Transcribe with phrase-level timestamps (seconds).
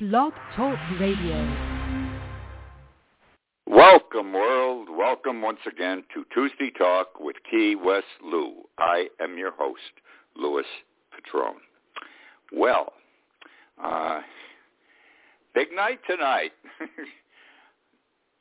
[0.00, 1.46] Blog Talk Radio.
[3.66, 4.88] Welcome, world.
[4.88, 8.62] Welcome once again to Tuesday Talk with Key West Lou.
[8.78, 10.00] I am your host,
[10.34, 10.64] Louis
[11.12, 11.56] Patron.
[12.50, 12.94] Well,
[13.84, 14.22] uh,
[15.54, 16.52] big night tonight.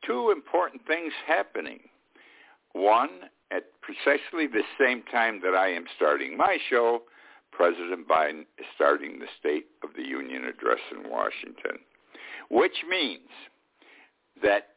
[0.07, 1.81] Two important things happening.
[2.71, 3.09] One,
[3.51, 7.01] at precisely the same time that I am starting my show,
[7.59, 11.83] President Biden is starting the State of the Union address in Washington,
[12.49, 13.27] which means
[14.41, 14.69] that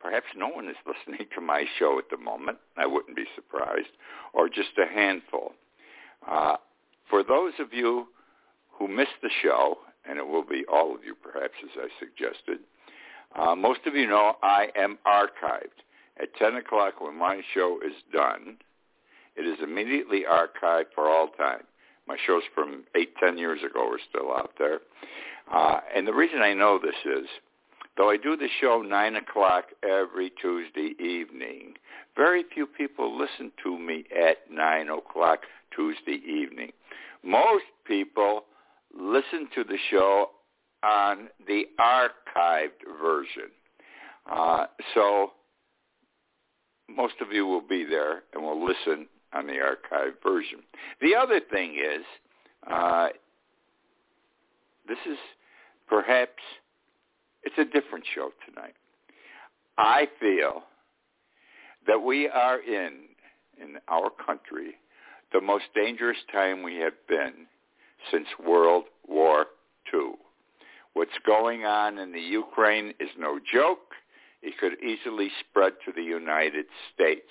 [0.00, 2.58] perhaps no one is listening to my show at the moment.
[2.76, 3.94] I wouldn't be surprised,
[4.34, 5.52] or just a handful.
[6.28, 6.56] Uh,
[7.08, 8.08] for those of you
[8.68, 12.64] who missed the show, and it will be all of you perhaps as I suggested,
[13.36, 15.84] uh, most of you know I am archived.
[16.20, 18.56] At 10 o'clock when my show is done,
[19.36, 21.62] it is immediately archived for all time.
[22.06, 24.80] My shows from eight, ten years ago are still out there.
[25.52, 27.28] Uh, and the reason I know this is,
[27.96, 31.74] though I do the show 9 o'clock every Tuesday evening,
[32.16, 35.40] very few people listen to me at 9 o'clock
[35.74, 36.72] Tuesday evening.
[37.22, 38.44] Most people
[38.96, 40.30] listen to the show
[40.82, 43.50] on the archived version.
[44.30, 45.32] Uh, so
[46.88, 50.60] most of you will be there and will listen on the archived version.
[51.00, 52.04] The other thing is,
[52.70, 53.08] uh,
[54.88, 55.18] this is
[55.88, 56.42] perhaps,
[57.42, 58.74] it's a different show tonight.
[59.78, 60.62] I feel
[61.86, 62.92] that we are in,
[63.60, 64.74] in our country,
[65.32, 67.46] the most dangerous time we have been
[68.10, 69.46] since World War
[69.92, 70.12] II.
[70.94, 73.92] What's going on in the Ukraine is no joke.
[74.42, 77.28] It could easily spread to the United States.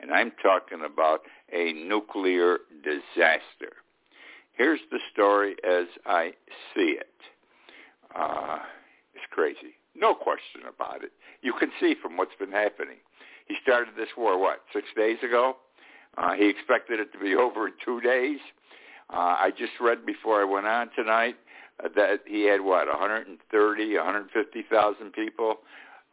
[0.00, 1.20] And I'm talking about
[1.52, 3.76] a nuclear disaster.
[4.52, 6.32] Here's the story as I
[6.74, 7.08] see it.
[8.14, 8.58] Uh,
[9.14, 9.74] it's crazy.
[9.96, 11.12] No question about it.
[11.42, 12.96] You can see from what's been happening.
[13.46, 15.56] He started this war, what, six days ago?
[16.16, 18.38] Uh, he expected it to be over in two days.
[19.10, 21.36] Uh, I just read before I went on tonight
[21.82, 25.56] uh, that he had, what, 130, 150,000 people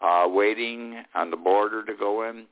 [0.01, 2.45] uh, waiting on the border to go in.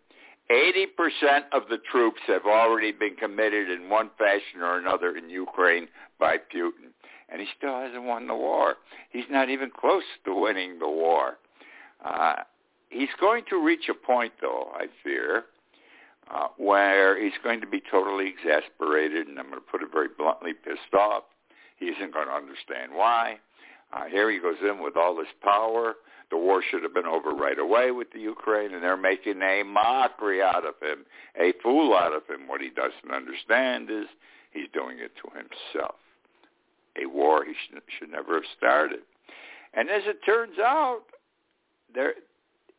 [0.51, 5.87] 80% of the troops have already been committed in one fashion or another in Ukraine
[6.19, 6.91] by Putin.
[7.29, 8.75] And he still hasn't won the war.
[9.11, 11.37] He's not even close to winning the war.
[12.03, 12.37] Uh,
[12.89, 15.43] he's going to reach a point, though, I fear,
[16.33, 20.07] uh, where he's going to be totally exasperated, and I'm going to put it very
[20.17, 21.23] bluntly, pissed off.
[21.77, 23.37] He isn't going to understand why.
[23.91, 25.95] Uh, here he goes in with all this power.
[26.29, 29.63] The war should have been over right away with the Ukraine, and they're making a
[29.63, 31.05] mockery out of him,
[31.39, 32.47] a fool out of him.
[32.47, 34.05] What he doesn't understand is
[34.51, 35.95] he's doing it to himself.
[37.01, 38.99] A war he should, should never have started.
[39.73, 41.01] And as it turns out,
[41.93, 42.13] there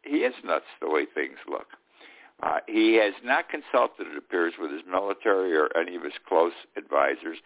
[0.02, 1.66] he is nuts the way things look.
[2.42, 6.52] Uh, he has not consulted, it appears, with his military or any of his close
[6.76, 7.38] advisors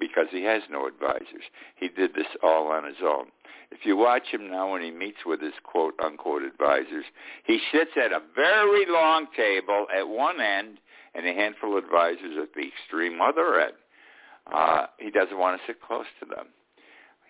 [0.00, 1.44] because he has no advisors.
[1.76, 3.26] He did this all on his own.
[3.70, 7.04] If you watch him now when he meets with his quote-unquote advisors,
[7.44, 10.78] he sits at a very long table at one end
[11.14, 13.72] and a handful of advisors at the extreme other end.
[14.52, 16.46] Uh, he doesn't want to sit close to them.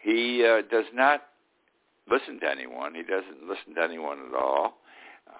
[0.02, 1.22] He uh, does not
[2.10, 2.94] listen to anyone.
[2.94, 4.78] He doesn't listen to anyone at all.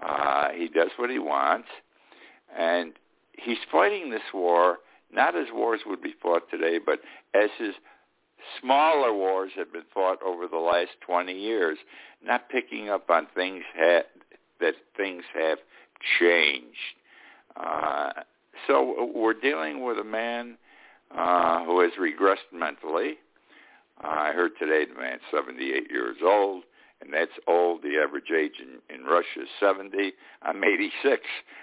[0.03, 1.69] Uh, he does what he wants,
[2.56, 2.93] and
[3.32, 4.78] he's fighting this war
[5.12, 7.00] not as wars would be fought today, but
[7.34, 7.75] as his
[8.60, 11.78] smaller wars have been fought over the last 20 years,
[12.25, 14.06] not picking up on things ha-
[14.60, 15.59] that things have
[16.19, 16.66] changed.
[17.56, 18.12] Uh,
[18.66, 20.56] so we're dealing with a man
[21.16, 23.16] uh, who has regressed mentally.
[24.03, 26.64] Uh, I heard today the man's 78 years old
[27.02, 27.82] and that's old.
[27.82, 30.12] The average age in, in Russia is 70.
[30.42, 31.22] I'm 86.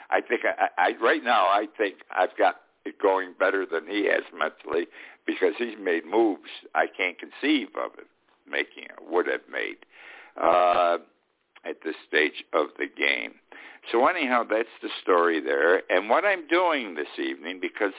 [0.09, 4.05] I think I, I right now I think I've got it going better than he
[4.05, 4.87] has mentally
[5.25, 8.07] because he's made moves I can't conceive of it
[8.49, 9.77] making or would have made
[10.41, 10.97] uh,
[11.65, 13.33] at this stage of the game.
[13.91, 15.81] So anyhow, that's the story there.
[15.89, 17.93] And what I'm doing this evening, because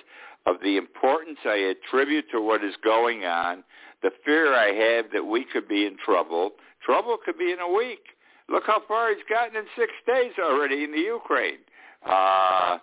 [0.47, 3.63] of the importance I attribute to what is going on,
[4.03, 6.53] the fear I have that we could be in trouble,
[6.85, 8.01] Trouble could be in a week.
[8.49, 11.59] Look how far he's gotten in six days already in the Ukraine.
[12.05, 12.79] Uh,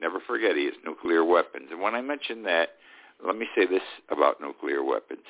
[0.00, 1.68] never forget he has nuclear weapons.
[1.70, 2.70] And when I mention that,
[3.24, 5.24] let me say this about nuclear weapons.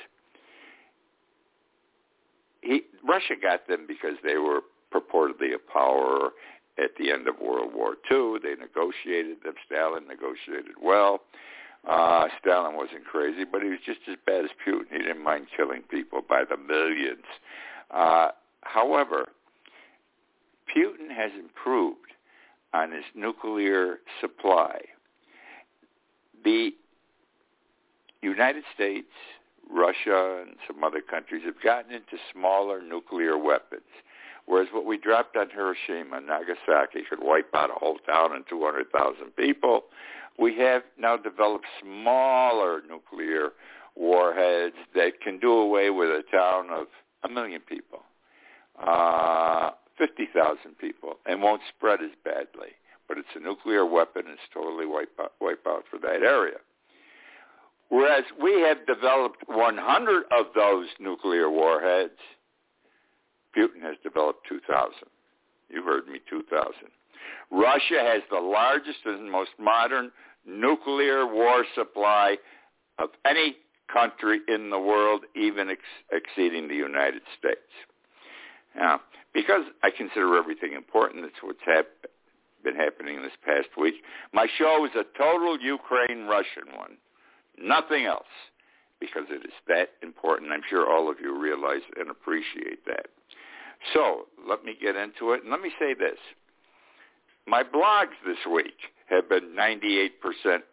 [2.60, 4.60] He, Russia got them because they were
[4.92, 6.30] purportedly a power
[6.82, 8.36] at the end of World War II.
[8.42, 9.54] They negotiated them.
[9.66, 11.20] Stalin negotiated well.
[11.86, 14.84] Uh, Stalin wasn't crazy, but he was just as bad as Putin.
[14.90, 17.24] He didn't mind killing people by the millions.
[17.90, 18.28] Uh,
[18.62, 19.28] however,
[20.76, 22.12] Putin has improved
[22.74, 24.80] on his nuclear supply.
[26.44, 26.70] The
[28.22, 29.08] United States,
[29.70, 33.82] Russia, and some other countries have gotten into smaller nuclear weapons.
[34.48, 38.44] Whereas what we dropped on Hiroshima and Nagasaki could wipe out a whole town and
[38.48, 39.82] 200,000 people,
[40.38, 43.50] we have now developed smaller nuclear
[43.94, 46.86] warheads that can do away with a town of
[47.24, 48.04] a million people,
[48.82, 52.72] uh, 50,000 people, and won't spread as badly.
[53.06, 54.22] But it's a nuclear weapon.
[54.28, 56.56] It's totally wipe out, wipe out for that area.
[57.90, 62.18] Whereas we have developed 100 of those nuclear warheads,
[63.58, 64.92] Putin has developed 2,000.
[65.68, 66.72] You heard me, 2,000.
[67.50, 70.10] Russia has the largest and most modern
[70.46, 72.36] nuclear war supply
[72.98, 73.56] of any
[73.92, 75.80] country in the world, even ex-
[76.12, 77.72] exceeding the United States.
[78.76, 79.00] Now,
[79.34, 82.06] because I consider everything important, that's what's hap-
[82.62, 83.94] been happening this past week.
[84.32, 86.96] My show is a total Ukraine-Russian one,
[87.60, 88.24] nothing else,
[89.00, 90.52] because it is that important.
[90.52, 93.06] I'm sure all of you realize and appreciate that.
[93.94, 96.18] So let me get into it, and let me say this.
[97.46, 98.76] My blogs this week
[99.08, 100.10] have been 98%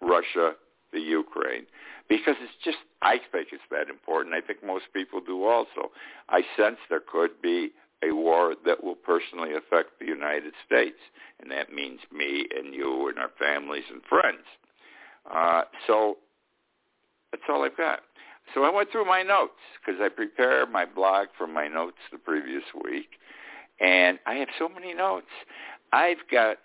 [0.02, 0.54] Russia,
[0.92, 1.66] the Ukraine,
[2.10, 4.36] because it's just, I think it's that important.
[4.36, 5.92] I think most people do also.
[6.30, 7.72] I sense there could be
[8.04, 10.98] a war that will personally affect the United States,
[11.40, 14.44] and that means me and you and our families and friends.
[15.32, 16.18] Uh, so
[17.32, 18.02] that's all I've got.
[18.54, 22.18] So I went through my notes because I prepared my blog from my notes the
[22.18, 23.10] previous week,
[23.80, 25.28] and I have so many notes.
[25.92, 26.58] I've got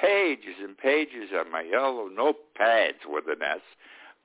[0.00, 3.60] pages and pages on my yellow notepads with an S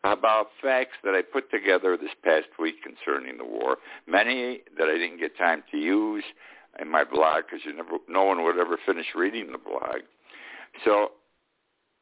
[0.04, 3.78] about facts that I put together this past week concerning the war.
[4.08, 6.24] Many that I didn't get time to use
[6.80, 7.66] in my blog because
[8.08, 10.02] no one would ever finish reading the blog.
[10.86, 11.12] So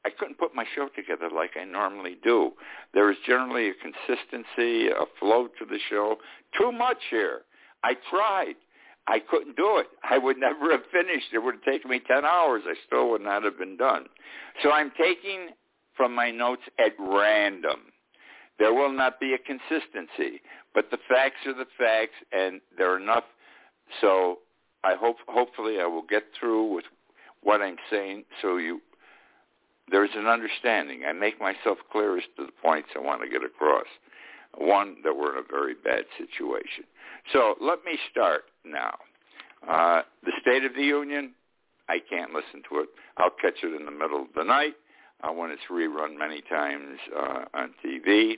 [0.06, 2.52] I couldn't put my show together like I normally do.
[2.94, 6.18] There is generally a consistency, a flow to the show.
[6.58, 7.42] Too much here.
[7.84, 8.56] I tried.
[9.08, 9.88] I couldn't do it.
[10.10, 11.28] I would never have finished.
[11.34, 12.64] It would have taken me 10 hours.
[12.66, 14.06] I still would not have been done.
[14.64, 15.50] So I'm taking
[15.98, 17.80] from my notes at random.
[18.60, 20.42] There will not be a consistency,
[20.74, 23.24] but the facts are the facts, and they're enough.
[24.00, 24.40] So
[24.84, 26.86] I hope, hopefully, I will get through with
[27.42, 28.82] what I'm saying, so you
[29.92, 31.04] there's an understanding.
[31.08, 33.88] I make myself clear as to the points I want to get across.
[34.58, 36.84] One, that we're in a very bad situation.
[37.32, 38.96] So let me start now.
[39.68, 41.34] Uh, the State of the Union,
[41.88, 42.90] I can't listen to it.
[43.18, 44.74] I'll catch it in the middle of the night
[45.24, 48.36] uh, when it's rerun many times uh, on TV.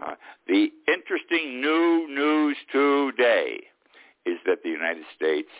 [0.00, 0.14] Uh,
[0.48, 3.64] the interesting new news today
[4.26, 5.50] is that the United States,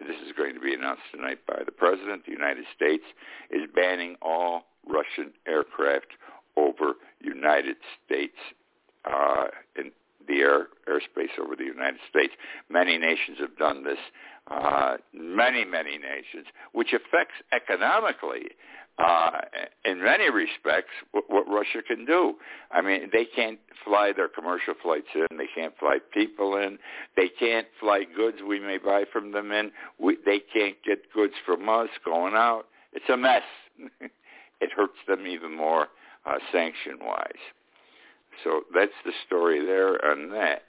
[0.00, 3.04] this is going to be announced tonight by the President, the United States
[3.50, 6.08] is banning all Russian aircraft
[6.56, 8.36] over United States
[9.04, 9.92] uh, in
[10.26, 12.32] the air airspace over the United States.
[12.68, 13.98] Many nations have done this.
[14.50, 18.48] Uh, many, many nations, which affects economically,
[18.98, 19.30] uh,
[19.84, 22.34] in many respects, what, what Russia can do.
[22.70, 25.38] I mean, they can't fly their commercial flights in.
[25.38, 26.78] They can't fly people in.
[27.16, 29.70] They can't fly goods we may buy from them in.
[29.98, 32.64] We, they can't get goods from us going out.
[32.92, 33.42] It's a mess.
[34.60, 35.86] it hurts them even more
[36.26, 37.32] uh, sanction-wise.
[38.44, 40.62] So that's the story there on that.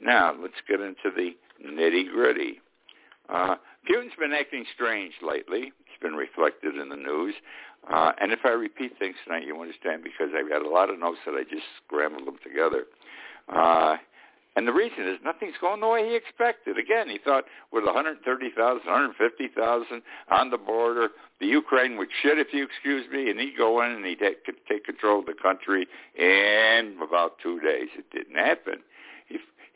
[0.00, 2.60] Now, let's get into the nitty-gritty.
[3.28, 3.56] Uh,
[3.88, 5.72] Putin's been acting strange lately.
[5.80, 7.34] It's been reflected in the news.
[7.90, 10.98] Uh, and if I repeat things tonight, you understand because I've got a lot of
[10.98, 12.84] notes that I just scrambled them together.
[13.48, 13.96] Uh,
[14.56, 16.78] and the reason is nothing's going the way he expected.
[16.78, 22.64] Again, he thought with 130,000, 150,000 on the border, the Ukraine would shit, if you
[22.64, 26.96] excuse me, and he'd go in and he'd take, take control of the country in
[27.02, 27.88] about two days.
[27.98, 28.80] It didn't happen.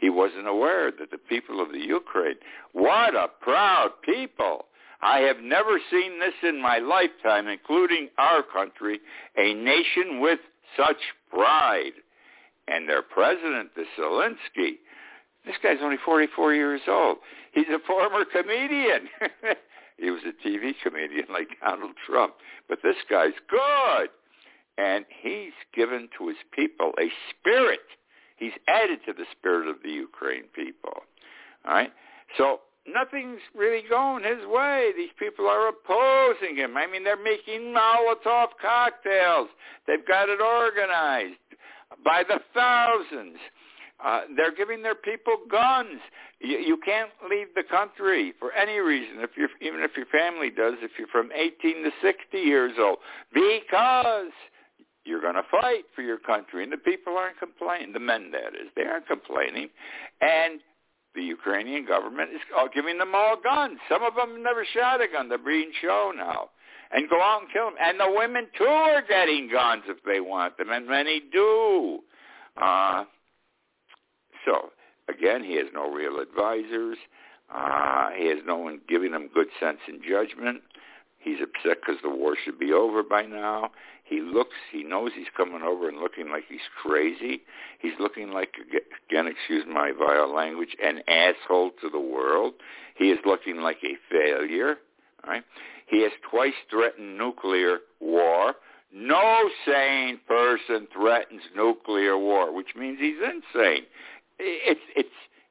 [0.01, 2.37] He, wasn't aware that the people of the Ukraine,
[2.73, 4.67] what a proud people.
[5.03, 9.01] I have never seen this in my lifetime, including our country,
[9.37, 10.41] a nation with
[10.77, 10.99] such
[11.31, 11.93] pride
[12.69, 14.77] and their president, the Zelensky,
[15.47, 17.19] this guy's only 44 years old.
[17.53, 19.09] He's a former comedian.
[19.97, 22.35] he was a TV comedian like Donald Trump.
[22.69, 24.11] But this guy's good.
[24.77, 27.81] And he's given to his people a spirit.
[28.41, 31.05] He's added to the spirit of the Ukraine people.
[31.65, 31.93] All right?
[32.39, 34.91] So nothing's really going his way.
[34.97, 36.77] These people are opposing him.
[36.77, 39.49] I mean, they're making Molotov cocktails.
[39.87, 41.37] They've got it organized
[42.03, 43.37] by the thousands.
[44.03, 46.01] Uh, they're giving their people guns.
[46.41, 50.49] You, you can't leave the country for any reason, if you're, even if your family
[50.49, 52.97] does, if you're from 18 to 60 years old,
[53.35, 54.33] because
[55.05, 56.63] you're going to fight for your country.
[56.63, 58.69] And the people aren't complaining, the men, that is.
[58.77, 59.69] They aren't complaining.
[60.21, 60.61] And
[61.15, 62.41] the Ukrainian government is
[62.75, 63.79] giving them all guns.
[63.89, 65.29] Some of them never shot a gun.
[65.29, 66.51] They're being shown now.
[66.93, 67.75] And go out and kill them.
[67.81, 72.01] And the women, too, are getting guns if they want them, and many do.
[72.61, 73.05] Uh,
[74.45, 74.71] so,
[75.09, 76.99] again, he has no real advisors.
[77.53, 80.63] Uh, he has no one giving him good sense and judgment.
[81.19, 83.71] He's upset because the war should be over by now.
[84.11, 87.43] He looks, he knows he's coming over and looking like he's crazy.
[87.79, 88.55] He's looking like,
[89.09, 92.55] again, excuse my vile language, an asshole to the world.
[92.97, 94.79] He is looking like a failure.
[95.25, 95.45] Right?
[95.87, 98.55] He has twice threatened nuclear war.
[98.93, 103.85] No sane person threatens nuclear war, which means he's insane.
[104.41, 105.09] It's it's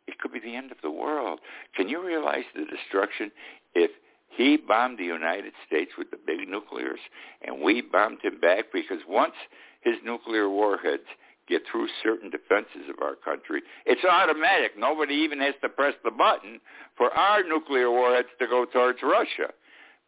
[0.07, 1.39] it could be the end of the world.
[1.75, 3.31] Can you realize the destruction
[3.73, 3.91] if
[4.29, 6.99] he bombed the United States with the big nuclears,
[7.41, 9.33] and we bombed him back because once
[9.81, 11.07] his nuclear warheads
[11.47, 14.77] get through certain defenses of our country, it's automatic.
[14.77, 16.59] Nobody even has to press the button
[16.95, 19.51] for our nuclear warheads to go towards Russia.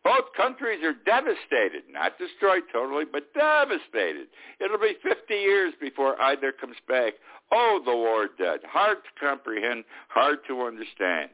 [0.03, 4.27] Both countries are devastated, not destroyed totally, but devastated.
[4.59, 7.13] It'll be 50 years before either comes back.
[7.51, 8.61] Oh, the war dead.
[8.67, 11.29] Hard to comprehend, hard to understand.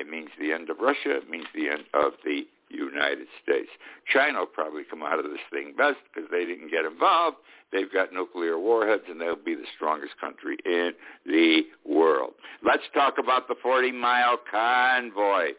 [0.00, 1.16] It means the end of Russia.
[1.16, 3.68] It means the end of the United States.
[4.10, 7.36] China will probably come out of this thing best because they didn't get involved.
[7.70, 10.92] They've got nuclear warheads, and they'll be the strongest country in
[11.26, 12.32] the world.
[12.64, 15.50] Let's talk about the 40-mile convoy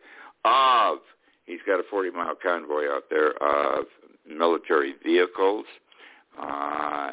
[0.43, 0.97] of,
[1.45, 3.85] he's got a 40-mile convoy out there of
[4.27, 5.65] military vehicles.
[6.41, 7.11] Uh,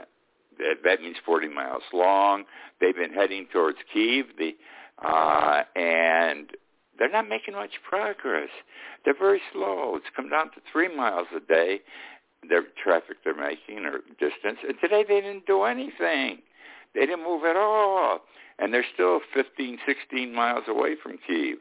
[0.58, 2.44] that, that means 40 miles long.
[2.80, 4.56] They've been heading towards Kiev, the,
[5.06, 6.50] uh, and
[6.98, 8.48] they're not making much progress.
[9.04, 9.94] They're very slow.
[9.96, 11.80] It's come down to three miles a day,
[12.48, 14.58] their traffic they're making or distance.
[14.66, 16.38] And today they didn't do anything.
[16.94, 18.20] They didn't move at all.
[18.58, 21.58] And they're still 15, 16 miles away from Kiev.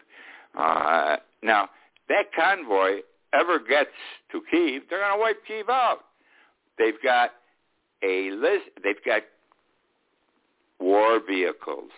[0.57, 1.69] Uh, now,
[2.09, 3.01] that convoy
[3.33, 3.91] ever gets
[4.31, 5.99] to Kiev, they're going to wipe Kiev out.
[6.79, 7.31] They've got
[8.03, 8.69] a list.
[8.83, 9.23] They've got
[10.79, 11.91] war vehicles.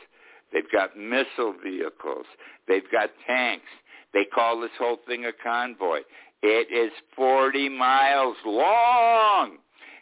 [0.52, 2.26] They've got missile vehicles.
[2.68, 3.70] They've got tanks.
[4.14, 6.00] They call this whole thing a convoy.
[6.42, 9.58] It is 40 miles long.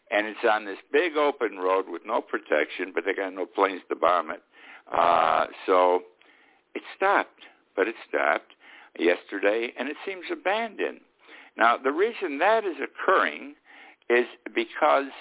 [0.10, 3.82] And it's on this big open road with no protection, but they got no planes
[3.90, 4.42] to bomb it.
[4.92, 6.02] Uh, so
[6.76, 7.42] it stopped,
[7.76, 8.54] but it stopped
[8.98, 11.02] yesterday, and it seems abandoned.
[11.58, 13.56] Now, the reason that is occurring
[14.10, 14.26] is
[14.56, 15.12] because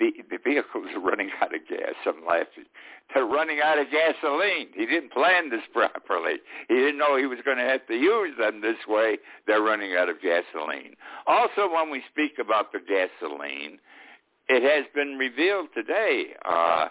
[0.00, 1.94] the, the vehicles are running out of gas.
[2.06, 2.64] I'm laughing.
[3.12, 4.68] They're running out of gasoline.
[4.74, 6.36] He didn't plan this properly.
[6.68, 9.18] He didn't know he was going to have to use them this way.
[9.46, 10.96] They're running out of gasoline.
[11.26, 13.78] Also, when we speak about the gasoline,
[14.48, 16.88] it has been revealed today uh,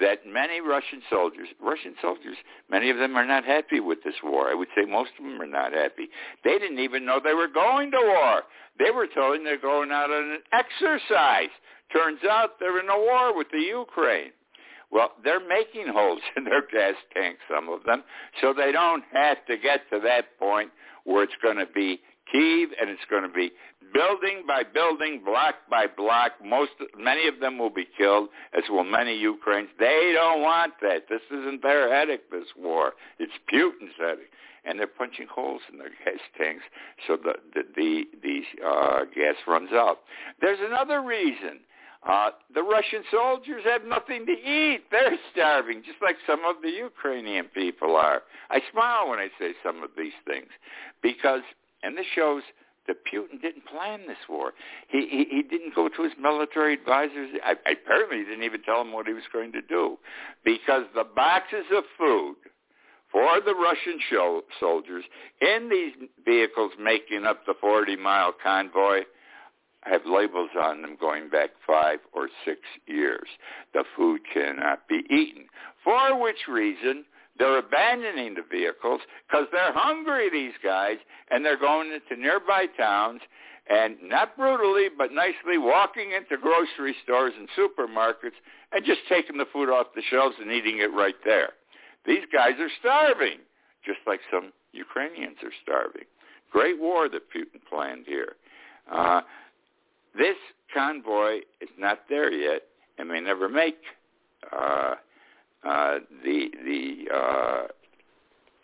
[0.00, 2.36] that many Russian soldiers, Russian soldiers,
[2.70, 4.48] many of them are not happy with this war.
[4.48, 6.08] I would say most of them are not happy.
[6.44, 8.42] They didn't even know they were going to war.
[8.78, 11.50] They were told they're going out on an exercise.
[11.92, 14.32] Turns out they're in a war with the Ukraine.
[14.90, 18.04] Well, they're making holes in their gas tanks, some of them,
[18.40, 20.70] so they don't have to get to that point
[21.04, 23.52] where it's going to be Kiev and it's going to be
[23.92, 26.32] building by building, block by block.
[26.44, 29.70] Most, many of them will be killed, as will many Ukrainians.
[29.78, 31.08] They don't want that.
[31.08, 32.30] This isn't their headache.
[32.30, 32.92] This war.
[33.18, 34.30] It's Putin's headache,
[34.64, 36.64] and they're punching holes in their gas tanks
[37.06, 40.00] so the the the, the uh, gas runs out.
[40.40, 41.60] There's another reason
[42.06, 44.82] uh, the Russian soldiers have nothing to eat.
[44.90, 48.22] They're starving, just like some of the Ukrainian people are.
[48.50, 50.48] I smile when I say some of these things
[51.02, 51.42] because,
[51.82, 52.42] and this shows
[52.86, 54.52] that Putin didn't plan this war.
[54.88, 57.30] He, he, he didn't go to his military advisors.
[57.44, 59.98] I, apparently, he didn't even tell them what he was going to do
[60.44, 62.36] because the boxes of food
[63.10, 65.04] for the Russian show, soldiers
[65.40, 69.00] in these vehicles making up the 40-mile convoy–
[69.90, 73.28] have labels on them going back five or six years.
[73.72, 75.46] The food cannot be eaten.
[75.82, 77.04] For which reason,
[77.38, 80.96] they're abandoning the vehicles because they're hungry, these guys,
[81.30, 83.20] and they're going into nearby towns
[83.70, 88.38] and not brutally, but nicely walking into grocery stores and supermarkets
[88.72, 91.50] and just taking the food off the shelves and eating it right there.
[92.06, 93.38] These guys are starving
[93.84, 96.04] just like some Ukrainians are starving.
[96.50, 98.36] Great war that Putin planned here.
[98.90, 99.20] Uh,
[100.18, 100.36] this
[100.74, 102.62] convoy is not there yet
[102.98, 103.78] and may never make
[104.52, 104.94] uh,
[105.64, 107.66] uh, the the uh,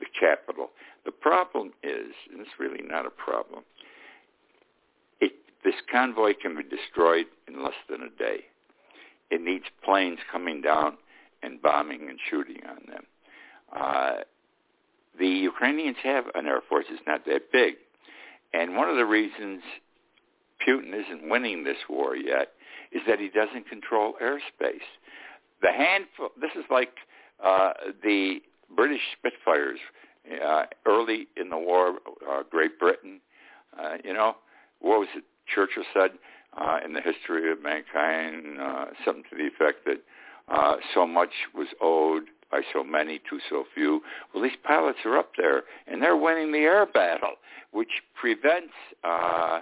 [0.00, 0.70] the capital.
[1.04, 3.62] The problem is, and it's really not a problem.
[5.20, 5.32] It,
[5.62, 8.44] this convoy can be destroyed in less than a day.
[9.30, 10.96] It needs planes coming down
[11.42, 13.04] and bombing and shooting on them.
[13.75, 14.12] Uh,
[15.18, 16.87] the Ukrainians have an air force.
[16.90, 17.75] It's not that big.
[18.52, 19.62] And one of the reasons
[20.66, 22.52] Putin isn't winning this war yet
[22.92, 24.87] is that he doesn't control airspace.
[25.62, 26.92] The handful, this is like
[27.42, 28.40] uh, the
[28.75, 29.78] British Spitfires
[30.44, 31.99] uh, early in the war,
[32.30, 33.20] uh, Great Britain,
[33.78, 34.37] uh, you know,
[34.80, 36.12] what was it Churchill said
[36.56, 40.00] uh, in the history of mankind, uh, something to the effect that
[40.49, 44.02] uh, so much was owed by so many to so few.
[44.32, 47.34] Well, these pilots are up there, and they're winning the air battle,
[47.73, 49.61] which prevents uh,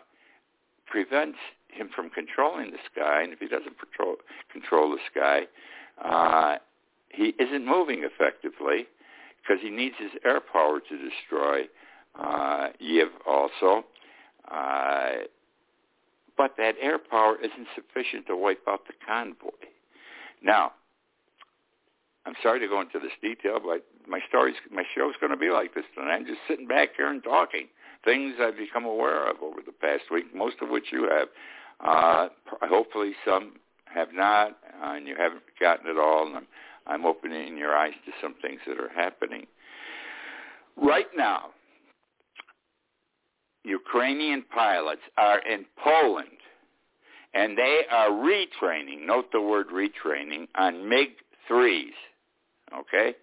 [0.93, 3.23] prevents him from controlling the sky.
[3.23, 4.17] And if he doesn't control
[4.53, 5.47] control the sky,
[6.05, 6.59] uh,
[7.09, 8.87] he isn't moving effectively
[9.41, 11.63] because he needs his air power to destroy
[12.21, 13.85] uh, Kiev also.
[14.51, 15.25] Uh,
[16.37, 19.49] but that air power isn't sufficient to wipe out the convoy.
[20.43, 20.73] Now,
[22.27, 25.51] I'm sorry to go into this detail, but my story's my show's going to be
[25.51, 26.17] like this tonight.
[26.17, 27.69] I'm just sitting back here and talking
[28.05, 31.29] things I've become aware of over the past week, most of which you have.
[31.81, 32.29] Uh,
[32.63, 33.55] hopefully, some
[33.85, 36.27] have not, uh, and you haven't forgotten it all.
[36.27, 36.47] And I'm,
[36.87, 39.47] I'm opening your eyes to some things that are happening
[40.77, 41.51] right now.
[43.65, 46.29] Ukrainian pilots are in Poland,
[47.35, 49.07] and they are retraining.
[49.07, 51.11] Note the word retraining on MiG
[51.47, 51.95] threes.
[52.77, 53.15] Okay.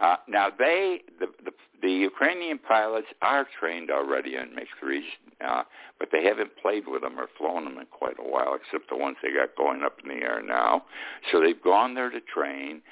[0.00, 1.52] Uh, now they, the, the
[1.82, 5.02] the Ukrainian pilots are trained already on MiG-3s,
[5.46, 5.62] uh,
[5.98, 8.96] but they haven't played with them or flown them in quite a while, except the
[8.96, 10.84] ones they got going up in the air now.
[11.30, 12.82] So they've gone there to train.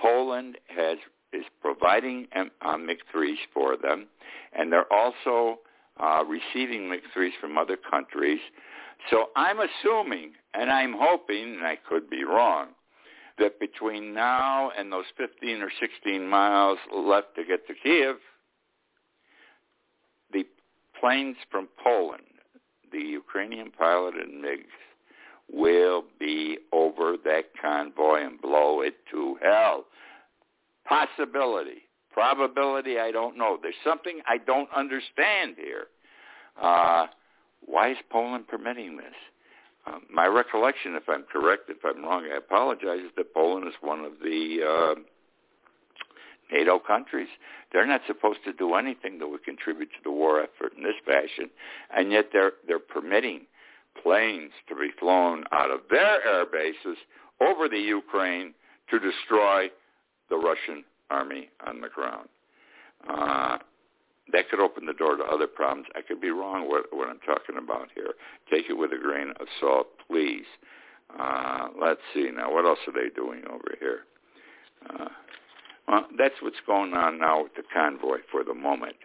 [0.00, 0.98] Poland has
[1.32, 4.06] is providing uh, MiG-3s for them,
[4.54, 5.58] and they're also
[6.00, 8.40] uh, receiving MiG-3s from other countries.
[9.10, 12.68] So I'm assuming, and I'm hoping, and I could be wrong,
[13.38, 18.16] that between now and those 15 or 16 miles left to get to Kiev,
[20.32, 20.44] the
[20.98, 22.22] planes from Poland,
[22.92, 24.64] the Ukrainian pilot piloted MiGs,
[25.50, 29.84] will be over that convoy and blow it to hell.
[30.86, 31.82] Possibility.
[32.12, 33.58] Probability, I don't know.
[33.60, 35.86] There's something I don't understand here.
[36.60, 37.06] Uh,
[37.64, 39.14] why is Poland permitting this?
[39.88, 43.74] Um, my recollection, if I'm correct, if I'm wrong, I apologize, is that Poland is
[43.80, 45.00] one of the uh,
[46.52, 47.28] NATO countries.
[47.72, 50.94] They're not supposed to do anything that would contribute to the war effort in this
[51.04, 51.50] fashion,
[51.94, 53.42] and yet they're they're permitting
[54.02, 56.98] planes to be flown out of their air bases
[57.40, 58.54] over the Ukraine
[58.90, 59.68] to destroy
[60.30, 62.28] the Russian army on the ground.
[63.08, 63.58] Uh,
[64.32, 65.86] that could open the door to other problems.
[65.94, 68.14] I could be wrong what, what I'm talking about here.
[68.50, 70.46] Take it with a grain of salt, please.
[71.18, 72.52] Uh, let's see now.
[72.52, 74.00] What else are they doing over here?
[74.88, 75.08] Uh,
[75.86, 78.96] well, that's what's going on now with the convoy for the moment.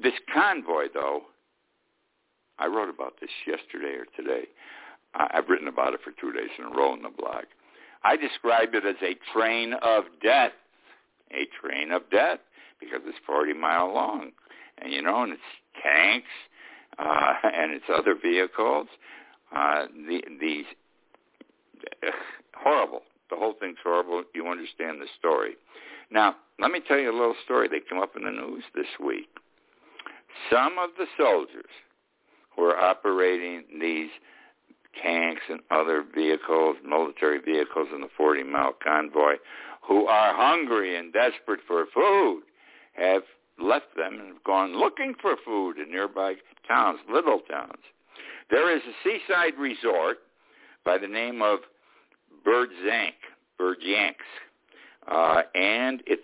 [0.00, 1.22] This convoy, though,
[2.58, 4.46] I wrote about this yesterday or today.
[5.14, 7.44] I've written about it for two days in a row in the blog.
[8.04, 10.52] I described it as a train of death.
[11.32, 12.38] A train of death
[12.80, 14.30] because it's 40 mile long,
[14.78, 15.42] and you know, and it's
[15.82, 16.28] tanks
[16.98, 18.88] uh, and it's other vehicles.
[19.54, 20.64] Uh, the, these
[22.54, 23.02] horrible.
[23.30, 24.22] The whole thing's horrible.
[24.34, 25.56] You understand the story.
[26.10, 28.86] Now, let me tell you a little story that came up in the news this
[29.04, 29.28] week.
[30.50, 31.70] Some of the soldiers
[32.54, 34.10] who are operating these
[35.02, 39.34] tanks and other vehicles, military vehicles in the 40-mile convoy,
[39.82, 42.42] who are hungry and desperate for food,
[42.94, 43.22] have
[43.58, 46.34] left them and have gone looking for food in nearby
[46.66, 47.82] towns, little towns.
[48.50, 50.18] There is a seaside resort
[50.84, 51.60] by the name of
[52.46, 53.12] Berdzansk,
[53.58, 54.14] Berdyansk,
[55.10, 56.22] uh, and it's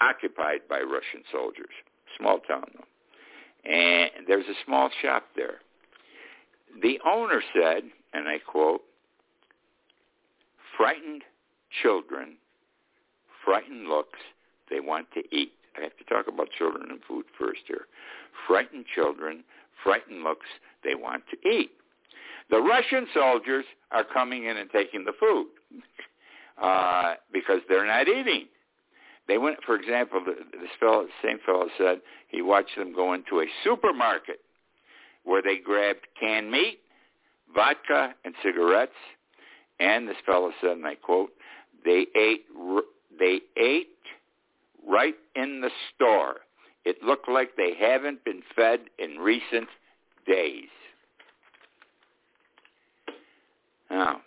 [0.00, 1.70] occupied by Russian soldiers.
[2.18, 3.70] Small town, though.
[3.70, 5.60] And there's a small shop there.
[6.82, 8.82] The owner said, and I quote,
[10.76, 11.22] frightened
[11.82, 12.36] children,
[13.44, 14.18] frightened looks,
[14.70, 15.52] they want to eat.
[15.76, 17.86] I have to talk about children and food first here.
[18.46, 19.44] Frightened children,
[19.82, 20.46] frightened looks,
[20.84, 21.70] they want to eat.
[22.50, 25.46] The Russian soldiers are coming in and taking the food
[26.62, 28.46] uh, because they're not eating.
[29.28, 33.46] they went, for example, this fellow, same fellow said he watched them go into a
[33.64, 34.40] supermarket
[35.24, 36.80] where they grabbed canned meat,
[37.54, 38.92] vodka, and cigarettes.
[39.80, 41.30] And this fellow said, and I quote,
[41.84, 42.44] they ate,
[43.18, 43.88] they ate
[44.86, 46.36] right in the store.
[46.84, 49.68] It looked like they haven't been fed in recent
[50.26, 50.68] days.
[53.90, 54.20] Now,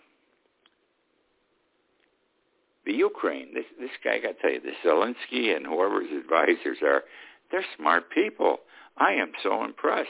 [2.86, 6.12] the Ukraine, this this guy, I got to tell you, this Zelensky and whoever his
[6.12, 7.02] advisors are,
[7.50, 8.58] they're smart people.
[8.96, 10.08] I am so impressed.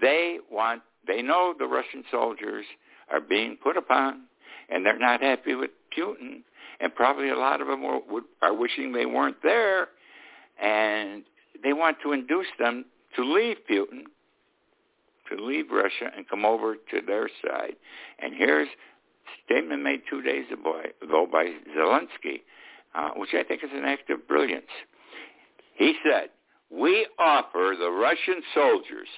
[0.00, 2.64] They want, they know the Russian soldiers
[3.10, 4.22] are being put upon,
[4.68, 6.42] and they're not happy with Putin,
[6.80, 8.00] and probably a lot of them are,
[8.42, 9.88] are wishing they weren't there,
[10.60, 11.24] and
[11.62, 12.84] they want to induce them
[13.16, 14.04] to leave Putin,
[15.30, 17.74] to leave Russia and come over to their side.
[18.18, 22.42] And here's a statement made two days ago by Zelensky,
[22.94, 24.66] uh, which I think is an act of brilliance.
[25.74, 26.28] He said,
[26.70, 29.08] we offer the Russian soldiers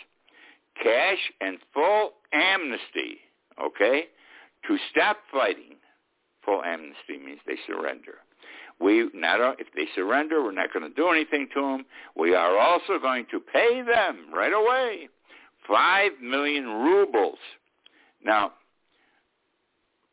[0.82, 3.18] cash and full amnesty,
[3.62, 4.04] okay,
[4.68, 5.76] to stop fighting.
[6.46, 8.14] Full amnesty means they surrender.
[8.80, 11.84] We not if they surrender, we're not going to do anything to them.
[12.16, 15.08] We are also going to pay them right away
[15.66, 17.38] five million rubles.
[18.24, 18.52] Now,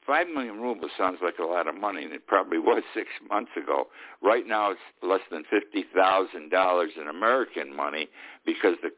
[0.06, 3.52] five million rubles sounds like a lot of money, and it probably was six months
[3.62, 3.88] ago.
[4.22, 8.08] Right now, it's less than fifty thousand dollars in American money
[8.46, 8.89] because the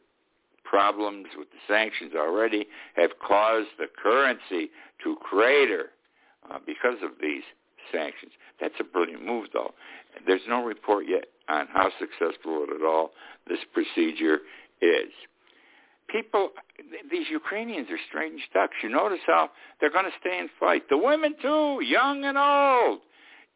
[0.64, 4.72] problems with the sanctions already have caused the currency
[5.04, 5.92] to crater
[6.52, 7.44] uh, because of these
[7.92, 8.32] sanctions.
[8.60, 9.74] That's a brilliant move, though.
[10.26, 13.12] There's no report yet on how successful at all
[13.48, 14.40] this procedure
[14.82, 15.12] is
[16.08, 16.50] people,
[17.12, 18.74] these Ukrainians are strange ducks.
[18.84, 20.90] You notice how they're going to stay and fight.
[20.90, 23.00] The women too, young and old.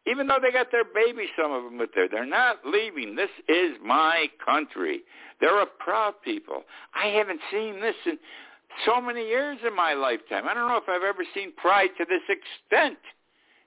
[0.06, 3.16] Even though they got their babies, some of them with there, they're not leaving.
[3.16, 5.00] This is my country.
[5.40, 6.62] They're a proud people.
[6.94, 8.18] I haven't seen this in
[8.86, 10.44] so many years in my lifetime.
[10.48, 12.98] I don't know if I've ever seen pride to this extent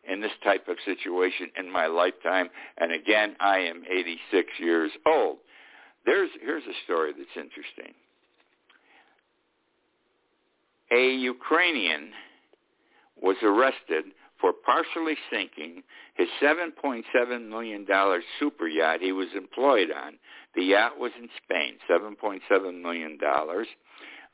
[0.10, 2.50] in this type of situation in my lifetime.
[2.78, 5.38] And again, I am 86 years old.
[6.06, 7.94] There's here's a story that's interesting
[10.94, 12.12] a Ukrainian
[13.22, 14.06] was arrested
[14.40, 15.84] for partially sinking
[16.16, 17.86] his $7.7 million
[18.40, 20.14] super yacht he was employed on.
[20.56, 23.18] The yacht was in Spain, $7.7 million.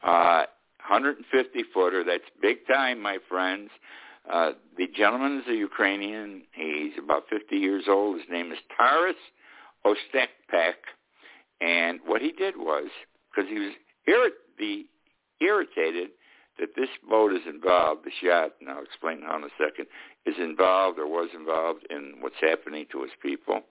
[0.04, 0.44] Uh,
[0.88, 3.70] 150 footer, that's big time, my friends.
[4.32, 6.44] Uh, the gentleman is a Ukrainian.
[6.54, 8.20] He's about 50 years old.
[8.20, 9.16] His name is Taras
[9.86, 10.76] Ostapek.
[11.62, 12.88] And what he did was,
[13.30, 13.74] because he was
[14.58, 14.86] the
[15.42, 16.10] irritated
[16.60, 19.88] that this boat is involved, this yacht, and I'll explain how in a second,
[20.26, 23.62] is involved or was involved in what's happening to his people.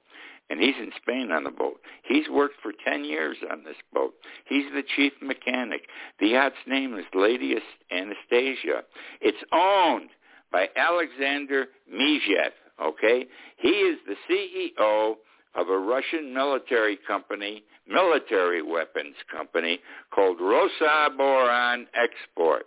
[0.50, 1.78] And he's in Spain on the boat.
[2.04, 4.14] He's worked for 10 years on this boat.
[4.46, 5.82] He's the chief mechanic.
[6.20, 7.54] The yacht's name is Lady
[7.90, 8.82] Anastasia.
[9.20, 10.08] It's owned
[10.50, 13.26] by Alexander Mikheev, okay?
[13.58, 15.16] He is the CEO
[15.54, 19.80] of a Russian military company, military weapons company
[20.14, 22.62] called Rosoboronexport.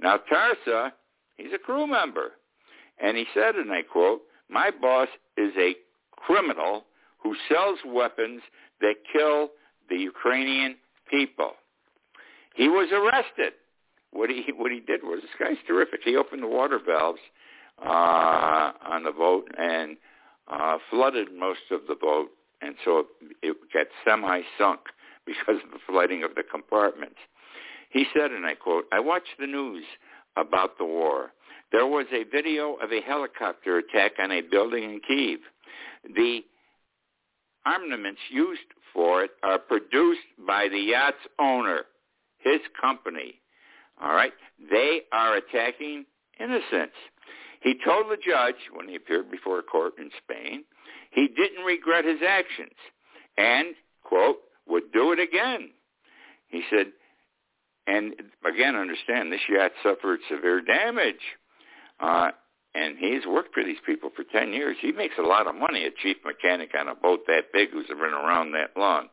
[0.00, 0.92] Now Taras,
[1.36, 2.32] he's a crew member.
[3.00, 5.74] And he said, and I quote, my boss is a
[6.12, 6.84] criminal
[7.24, 8.42] who sells weapons
[8.80, 9.48] that kill
[9.88, 10.76] the Ukrainian
[11.10, 11.52] people.
[12.54, 13.54] He was arrested.
[14.12, 16.00] What he what he did was this guy's terrific.
[16.04, 17.18] He opened the water valves
[17.82, 19.96] uh, on the boat and
[20.46, 22.28] uh, flooded most of the boat,
[22.62, 23.06] and so it,
[23.42, 24.80] it got semi-sunk
[25.26, 27.16] because of the flooding of the compartments.
[27.90, 29.84] He said, and I quote, I watched the news
[30.36, 31.32] about the war.
[31.72, 35.40] There was a video of a helicopter attack on a building in Kiev.
[36.14, 36.44] The
[37.66, 38.60] armaments used
[38.92, 41.82] for it are produced by the yacht's owner,
[42.38, 43.40] his company.
[44.00, 44.32] All right?
[44.70, 46.04] They are attacking
[46.38, 46.96] innocents.
[47.60, 50.64] He told the judge when he appeared before a court in Spain,
[51.10, 52.74] he didn't regret his actions
[53.38, 54.36] and, quote,
[54.68, 55.70] would do it again.
[56.48, 56.92] He said,
[57.86, 61.20] and again, understand this yacht suffered severe damage.
[62.00, 62.30] Uh,
[62.74, 64.76] and he's worked for these people for 10 years.
[64.80, 67.86] He makes a lot of money, a chief mechanic on a boat that big who's
[67.86, 69.08] been around that long.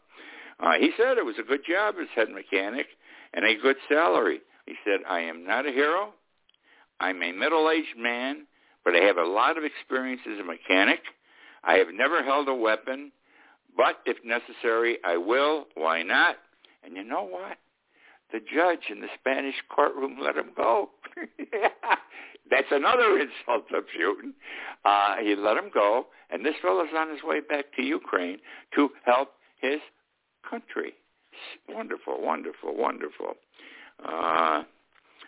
[0.60, 2.88] Uh, he said it was a good job as head mechanic
[3.34, 4.42] and a good salary.
[4.66, 6.14] He said, I am not a hero.
[7.00, 8.46] I'm a middle-aged man,
[8.84, 11.00] but I have a lot of experience as a mechanic.
[11.64, 13.12] I have never held a weapon,
[13.76, 15.66] but if necessary, I will.
[15.76, 16.38] Why not?
[16.84, 17.58] And you know what?
[18.32, 20.90] the judge in the Spanish courtroom let him go.
[22.52, 24.34] That's another insult to Putin.
[24.86, 28.38] Uh, he let him go, and this fellow's on his way back to Ukraine
[28.76, 29.80] to help his
[30.48, 30.94] country.
[31.70, 33.34] Wonderful, wonderful, wonderful.
[34.06, 34.64] Uh,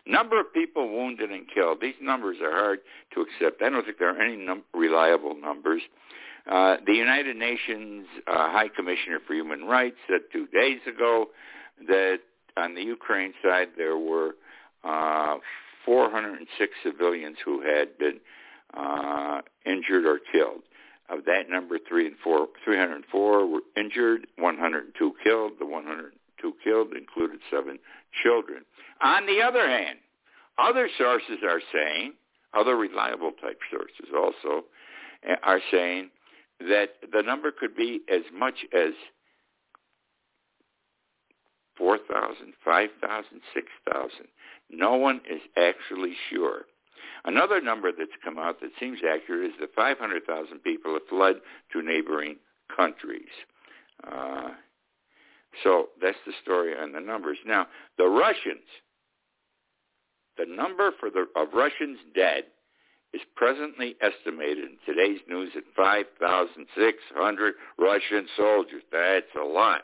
[0.05, 1.79] number of people wounded and killed.
[1.81, 2.79] These numbers are hard
[3.13, 3.61] to accept.
[3.61, 5.81] I don't think there are any num- reliable numbers.
[6.49, 11.27] Uh, the United Nations uh, High Commissioner for Human Rights said two days ago
[11.87, 12.19] that
[12.57, 14.35] on the Ukraine side there were
[14.83, 15.37] uh,
[15.85, 18.19] 406 civilians who had been
[18.75, 20.61] uh, injured or killed.
[21.09, 25.51] Of that number, three and four, 304 were injured, 102 killed.
[25.59, 27.77] The 102 killed included seven
[28.23, 28.63] children.
[29.01, 29.99] On the other hand,
[30.57, 32.13] other sources are saying,
[32.53, 34.65] other reliable type sources also,
[35.23, 36.09] eh, are saying
[36.59, 38.93] that the number could be as much as
[41.77, 44.09] 4,000, 5,000, 6,000.
[44.73, 46.65] No one is actually sure.
[47.25, 51.35] Another number that's come out that seems accurate is that 500,000 people have fled
[51.71, 52.35] to neighboring
[52.75, 53.29] countries.
[54.05, 54.49] Uh,
[55.63, 57.37] so that's the story on the numbers.
[57.45, 58.65] Now, the Russians,
[60.37, 62.45] the number for the of Russians dead
[63.13, 68.81] is presently estimated in today's news at 5,600 Russian soldiers.
[68.91, 69.81] That's a lot.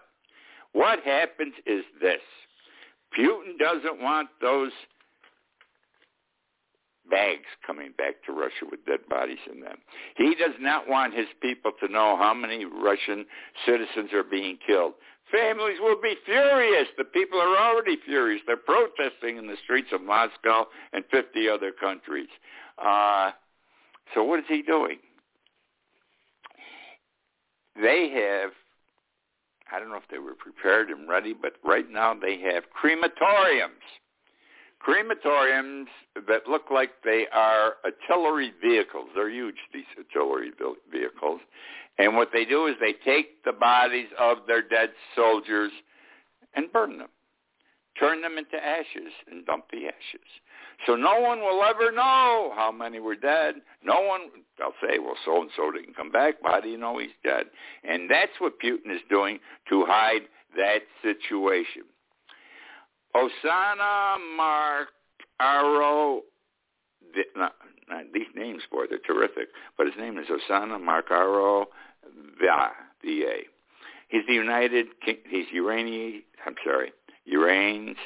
[0.73, 2.21] What happens is this.
[3.17, 4.72] Putin doesn't want those
[7.10, 9.78] bags coming back to Russia with dead bodies in them.
[10.15, 13.26] He does not want his people to know how many Russian
[13.65, 14.93] citizens are being killed.
[15.32, 16.88] Families will be furious.
[16.98, 18.41] The people are already furious.
[18.48, 22.30] They're protesting in the streets of Moscow and 50 other countries.
[22.84, 23.32] Uh,
[24.13, 24.98] so what is he doing?
[27.76, 28.52] They have,
[29.71, 33.86] I don't know if they were prepared and ready, but right now they have crematoriums.
[34.86, 35.88] Crematoriums
[36.27, 39.10] that look like they are artillery vehicles.
[39.13, 40.51] They're huge, these artillery
[40.91, 41.41] vehicles.
[41.97, 45.71] And what they do is they take the bodies of their dead soldiers
[46.55, 47.10] and burn them,
[47.99, 50.27] turn them into ashes and dump the ashes.
[50.88, 53.56] So no one will ever know how many were dead.
[53.84, 54.22] No one,
[54.58, 56.36] they'll say, well, so-and-so didn't come back.
[56.42, 57.48] But how do you know he's dead?
[57.84, 59.39] And that's what Putin is doing
[59.70, 60.22] to hide
[60.56, 61.84] that situation.
[63.15, 64.18] Oksana
[65.42, 66.22] Marcaro,
[68.13, 69.50] these names, boy, they're terrific.
[69.78, 71.65] But his name is Oksana Marcaro
[72.39, 73.44] VA.
[74.08, 76.94] He's the United, he's Uranian, I'm sorry,
[77.26, 77.98] Urane's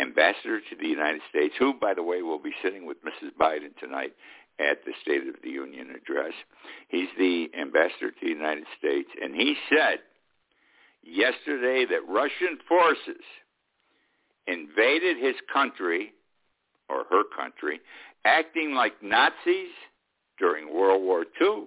[0.00, 3.30] ambassador to the United States, who, by the way, will be sitting with Mrs.
[3.38, 4.12] Biden tonight
[4.58, 6.32] at the State of the Union address.
[6.88, 9.98] He's the ambassador to the United States, and he said
[11.02, 13.22] yesterday that Russian forces
[14.46, 16.12] invaded his country,
[16.88, 17.80] or her country,
[18.24, 19.70] acting like Nazis
[20.38, 21.66] during World War II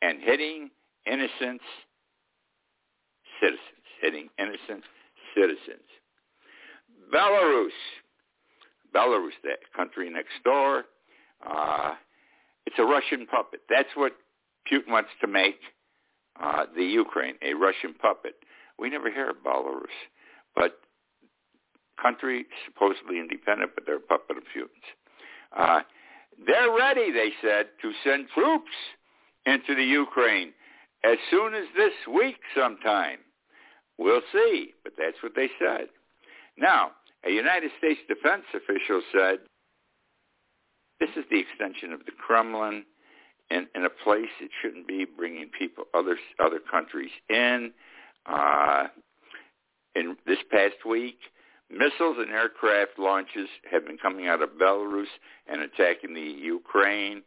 [0.00, 0.70] and hitting
[1.06, 1.60] innocent
[3.40, 4.84] citizens, hitting innocent
[5.34, 5.88] citizens.
[7.14, 7.68] Belarus,
[8.94, 10.84] Belarus, that country next door,
[11.48, 11.92] uh,
[12.66, 13.60] it's a Russian puppet.
[13.70, 14.12] That's what
[14.70, 15.60] Putin wants to make
[16.42, 18.34] uh, the Ukraine, a Russian puppet.
[18.78, 19.94] We never hear of Belarus,
[20.56, 20.80] but
[22.02, 24.68] country supposedly independent, but they're a puppet of Putin's.
[25.56, 25.80] Uh,
[26.46, 28.72] they're ready, they said, to send troops
[29.46, 30.52] into the Ukraine
[31.04, 33.18] as soon as this week sometime.
[33.98, 35.86] We'll see, but that's what they said.
[36.58, 36.92] Now,
[37.26, 39.38] a United States defense official said,
[41.00, 42.84] this is the extension of the Kremlin
[43.50, 47.72] in, in a place it shouldn't be, bringing people, other, other countries in.
[48.26, 48.84] Uh,
[49.94, 51.18] in this past week,
[51.70, 55.06] missiles and aircraft launches have been coming out of Belarus
[55.46, 57.22] and attacking the Ukraine.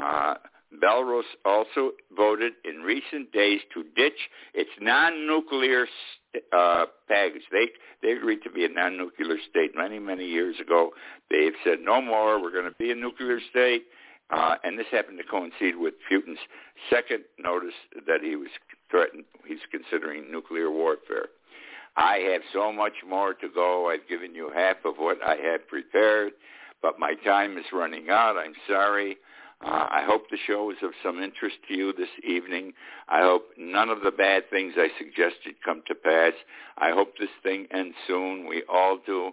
[0.00, 0.34] Uh,
[0.82, 5.86] Belarus also voted in recent days to ditch its non-nuclear
[6.52, 7.42] uh, package.
[7.50, 7.68] They
[8.02, 10.90] they agreed to be a non-nuclear state many many years ago.
[11.30, 12.40] They've said no more.
[12.40, 13.84] We're going to be a nuclear state,
[14.30, 16.38] uh, and this happened to coincide with Putin's
[16.88, 17.74] second notice
[18.06, 18.48] that he was
[18.90, 19.24] threatened.
[19.46, 21.26] He's considering nuclear warfare.
[21.96, 23.90] I have so much more to go.
[23.90, 26.32] I've given you half of what I had prepared,
[26.80, 28.36] but my time is running out.
[28.36, 29.18] I'm sorry.
[29.64, 32.72] Uh, I hope the show is of some interest to you this evening.
[33.08, 36.32] I hope none of the bad things I suggested come to pass.
[36.78, 38.48] I hope this thing ends soon.
[38.48, 39.32] We all do.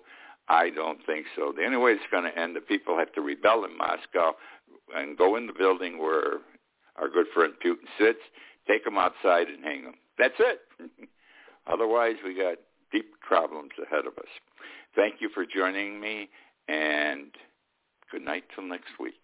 [0.49, 1.53] I don't think so.
[1.55, 4.33] The only way it's going to end, the people have to rebel in Moscow
[4.95, 6.39] and go in the building where
[6.97, 8.19] our good friend Putin sits,
[8.67, 9.95] take him outside and hang him.
[10.17, 10.59] That's it.
[11.67, 12.57] Otherwise, we got
[12.91, 14.29] deep problems ahead of us.
[14.95, 16.29] Thank you for joining me,
[16.67, 17.31] and
[18.09, 19.19] Good night till next week.